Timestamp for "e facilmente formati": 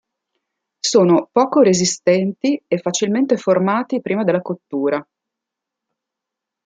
2.67-4.01